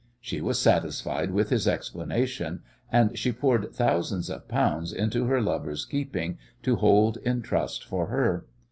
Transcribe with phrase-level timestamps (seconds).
[0.19, 5.85] She was satisfied with his explanation, and she poured thousands of pounds into her "lover's"
[5.85, 8.47] keeping to hold in trust for her.